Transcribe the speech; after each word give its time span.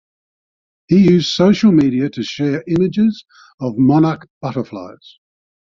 He 0.87 1.11
used 1.11 1.31
social 1.31 1.71
media 1.71 2.09
to 2.09 2.23
share 2.23 2.63
images 2.65 3.23
of 3.59 3.77
monarch 3.77 4.27
butterflies. 4.41 5.19